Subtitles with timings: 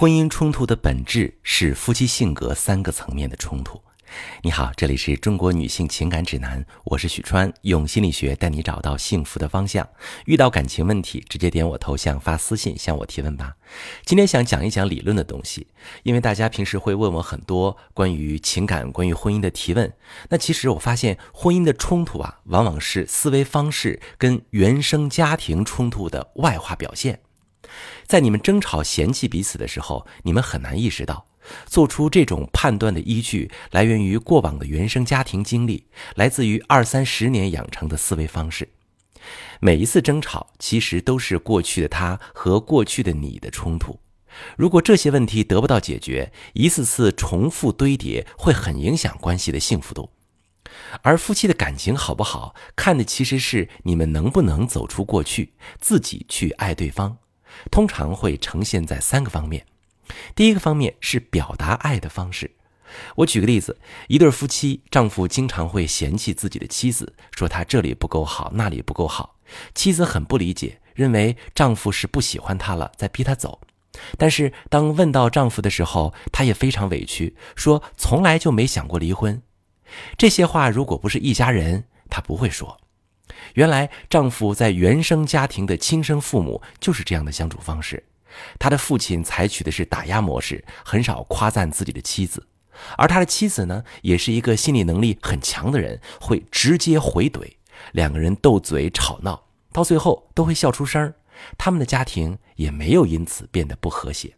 [0.00, 3.82] 婚姻冲突的本质是夫妻性格三个层面的冲突。
[4.42, 9.84] 你好，这里是中国女性情感指南，我是许川，用心理学带你找到幸福的方向。
[10.26, 13.52] 遇到感情问题，直接点我头像发私信向我提问吧。
[14.04, 15.66] 今天想讲一讲理论的东西，
[16.04, 19.92] 因为大家平时会问我很多关于情感、关于婚姻的提问。
[20.28, 27.18] 那其实我发现，婚姻的冲突啊，往往是思维方式跟原生家庭冲突的外化表现。
[28.06, 31.26] 在你们争吵、嫌弃彼此的时候，你们很难意识到，
[31.66, 38.68] 做出这种判断的依据来源于过往的原生家庭经历，来自于二三十年养成的思维方式。
[39.60, 43.98] 每一次争吵，其实都是过去的他和过去的你的冲突。
[44.56, 50.10] 如果这些问题得不到解决，一次次重复堆叠，会很影响关系的幸福度。
[51.02, 57.18] 而夫妻的感情好不好，看的其实是你们能不能走出过去，自己去爱对方。
[57.70, 59.64] 通常会呈现在三个方面。
[60.34, 62.50] 第一个方面是表达爱的方式。
[63.16, 69.36] 我举个例子：一对夫妻，丈夫经常会嫌弃自己的妻子，说她这里不够好，那里不够好。
[69.74, 73.60] 妻子很不理解，认为丈夫是不喜欢她了，在逼她走。
[74.16, 79.42] 但是当问到丈夫的时候，她也非常委屈，说从来就没想过离婚。
[80.16, 82.80] 这些话如果不是一家人，她不会说。
[83.54, 88.04] 原来丈夫在原生家庭的亲生父母就是这样的相处方式，
[88.58, 92.46] 他的父亲采取的是打压模式，很少夸赞自己的妻子，
[92.96, 97.52] 而他的妻子呢，也是一个心理能力很强的人，会直接回怼，
[97.92, 101.12] 两个人斗嘴吵闹，到最后都会笑出声
[101.56, 104.34] 他们的家庭也没有因此变得不和谐。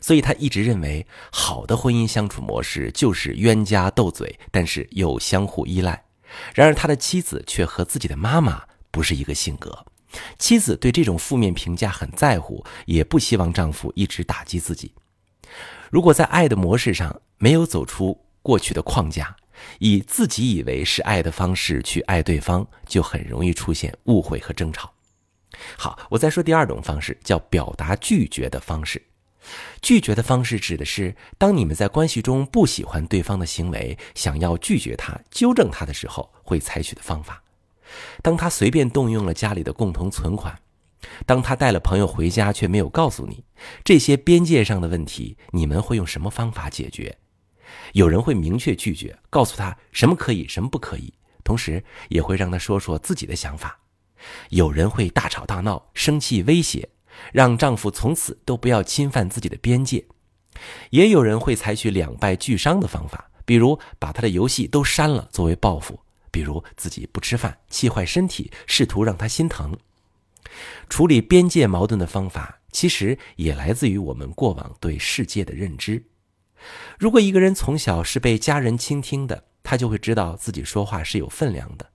[0.00, 6.02] 所以他一直认为，好的婚姻相处模式就是冤家斗嘴，但是又相互依赖。
[6.54, 9.86] 然而，他的妻子却和自己的妈妈不是一个性格。
[10.38, 14.92] 妻子对这种负面评价很在乎，也不希望丈夫一直打击自己。
[15.90, 19.36] 如果在爱的模式上没有走出过去的框架，
[19.78, 24.92] 以自己以为是爱的方式去爱对方，就很容易出现误会和争吵。
[25.76, 29.02] 好，我再说第二种方式，叫表达拒绝的方式。
[29.80, 37.42] 拒绝的方式指的是，当你们在关系中不喜欢对方的行为，想要拒绝他、纠正他的时候，会采取的方法。
[38.22, 40.56] 当他随便动用了家里的共同存款，
[41.26, 43.42] 当他带了朋友回家却没有告诉你
[43.82, 47.16] 这些边界上的问题，你们会用什么方法解决？
[47.92, 51.12] 有人会明确拒绝，告诉他什么可以，什么不可以，
[51.42, 53.78] 同时也会让他说说自己的想法。
[54.50, 56.90] 有人会大吵大闹、生气、威胁。
[57.32, 60.04] 让丈夫从此都不要侵犯自己的边界，
[60.90, 66.00] 也有人会采取两败俱伤的方法，比如把他的游戏都删了作为报复，
[66.30, 69.76] 比如自己不吃饭气坏身体，试图让他心疼。
[70.88, 76.04] 处理边界矛盾的方法，其实也来自于我们过往对世界的认知。
[76.98, 81.88] 如果一个人从小是被家人倾听的，他就会知道自己说话是有分量的。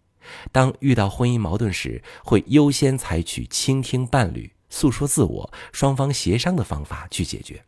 [0.51, 4.51] 当遇到婚姻矛盾时，会优先采取倾听伴侣。
[4.75, 7.63] 诉说自我，双方协商的方法去解决。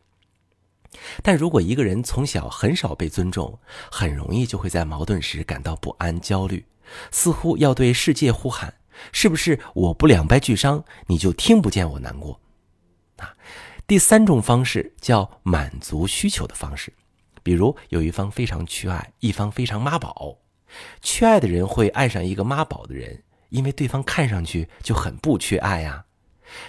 [1.23, 3.57] 但如果一个人从小很少被尊重，
[3.89, 6.65] 很容易就会在矛盾时感到不安、焦虑，
[7.09, 8.73] 似乎要对世界呼喊
[9.13, 12.41] ：“是不是我不两败俱伤，你就听不见我难过？”
[13.23, 13.33] 啊，
[13.87, 16.91] 第三种方式叫满足需求的方式，
[17.41, 20.39] 比如有一方非常缺爱，一方非常妈宝。
[21.01, 26.03] 缺爱的人会爱上一个妈宝的人，因为对方看上去就很不缺爱呀。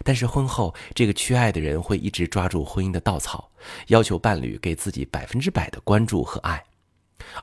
[0.05, 3.51] 但是婚后，这个缺爱的人会一直抓住婚姻的稻草，
[3.89, 6.65] 要求伴侣给自己百分之百的关注和爱，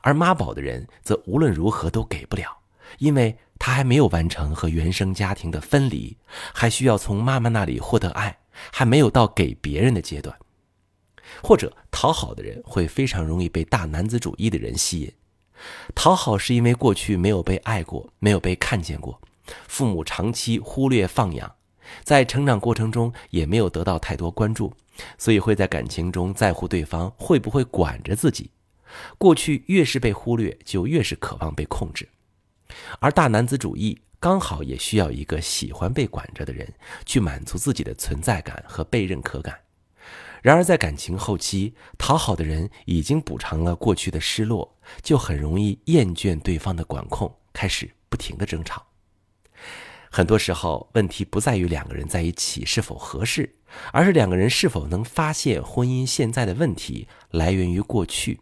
[0.01, 2.57] 而妈宝的人则无论如何都给不了，
[2.99, 6.17] 因为他还没有完成和原生家庭的分离，
[6.53, 8.37] 还需要从妈妈那里获得爱，
[8.71, 10.35] 还没有到给别人的阶段。
[11.41, 15.11] 或者讨好的人会非常容易被大男子主义的人吸引，
[15.95, 19.19] 讨好是因为过去没有被爱过，没有被看见过，
[19.67, 21.55] 父母长期忽略放养。
[22.03, 24.73] 在成长过程中也没有得到太多关注，
[25.17, 28.49] 所以会在感情中在乎对方会不会管着自己。
[29.17, 32.07] 过去越是被忽略，就越是渴望被控制。
[32.99, 36.71] 而大男子主义刚好也需要一个喜欢被管着的人，
[37.05, 39.59] 去满足自己的存在感和被认可感。
[40.41, 48.85] 然而在感情后期，讨好的人已经补偿了过去的失落，就很容易厌倦对方的管控，开始不停的争吵。
[50.15, 53.53] 很多时候，问题不在于两个人在一起是否合适，
[53.91, 58.39] 而是两个人是否能发现婚姻现在的问题来源于过去。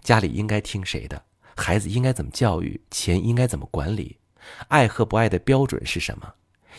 [0.00, 1.22] 家里应该听谁的？
[1.54, 2.80] 孩子应该怎么教育？
[2.90, 4.16] 钱应该怎么管理？
[4.68, 6.32] 爱和不爱的标准是什么？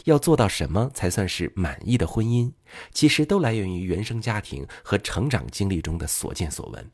[0.05, 2.51] 要做到什么才算是满意的婚姻，
[2.91, 6.91] 其实都来源于原生家庭和成长经历中的所见所闻。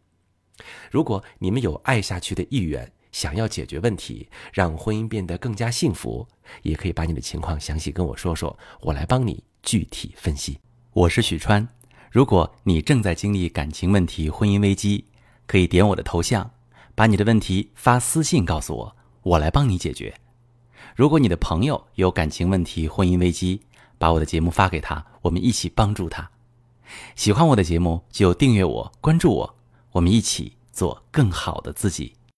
[0.92, 6.28] 如果你们有爱下去的意愿，想要解决问题，让婚姻变得更加幸福，
[6.62, 10.60] 也可以把你的情况详细跟我说说，我来帮你具体分析。
[10.94, 11.68] 我是许川，
[12.12, 15.04] 如果你正在经历感情问题、婚姻危机，
[15.48, 16.48] 可以点我的头像，
[16.94, 20.14] 把你的问题发私信告诉我，我来帮你解决。
[20.96, 23.60] 如果你的朋友有感情问题、婚姻危机，
[23.98, 26.30] 把我的节目发给他，我们一起帮助他。
[27.16, 29.56] 喜欢我的节目就订阅我、关注我，
[29.94, 32.14] 我们一起做更好的自己。